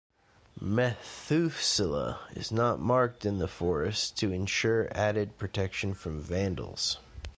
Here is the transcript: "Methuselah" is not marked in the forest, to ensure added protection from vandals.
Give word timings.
"Methuselah" 0.59 2.21
is 2.31 2.51
not 2.51 2.79
marked 2.79 3.23
in 3.23 3.37
the 3.37 3.47
forest, 3.47 4.17
to 4.17 4.31
ensure 4.31 4.87
added 4.97 5.37
protection 5.37 5.93
from 5.93 6.19
vandals. 6.19 6.97